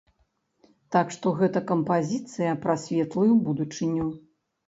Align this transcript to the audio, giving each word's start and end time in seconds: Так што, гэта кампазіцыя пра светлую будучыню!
Так 0.95 1.11
што, 1.15 1.33
гэта 1.41 1.61
кампазіцыя 1.73 2.55
пра 2.65 2.77
светлую 2.87 3.33
будучыню! 3.49 4.09